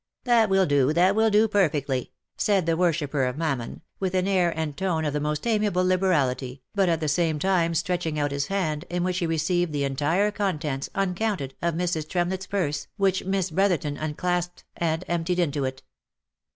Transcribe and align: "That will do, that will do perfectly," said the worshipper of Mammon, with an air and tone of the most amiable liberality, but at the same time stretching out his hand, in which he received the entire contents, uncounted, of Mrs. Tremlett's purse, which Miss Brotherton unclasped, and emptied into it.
"That 0.23 0.49
will 0.49 0.65
do, 0.65 0.93
that 0.93 1.13
will 1.13 1.29
do 1.29 1.47
perfectly," 1.47 2.11
said 2.35 2.65
the 2.65 2.75
worshipper 2.75 3.23
of 3.25 3.37
Mammon, 3.37 3.81
with 3.99 4.15
an 4.15 4.27
air 4.27 4.49
and 4.57 4.75
tone 4.75 5.05
of 5.05 5.13
the 5.13 5.19
most 5.19 5.45
amiable 5.45 5.85
liberality, 5.85 6.63
but 6.73 6.89
at 6.89 6.99
the 7.01 7.07
same 7.07 7.37
time 7.37 7.75
stretching 7.75 8.17
out 8.17 8.31
his 8.31 8.47
hand, 8.47 8.83
in 8.89 9.03
which 9.03 9.19
he 9.19 9.27
received 9.27 9.71
the 9.71 9.83
entire 9.83 10.31
contents, 10.31 10.89
uncounted, 10.95 11.53
of 11.61 11.75
Mrs. 11.75 12.09
Tremlett's 12.09 12.47
purse, 12.47 12.87
which 12.97 13.25
Miss 13.25 13.51
Brotherton 13.51 13.95
unclasped, 13.95 14.63
and 14.75 15.05
emptied 15.07 15.37
into 15.37 15.65
it. 15.65 15.83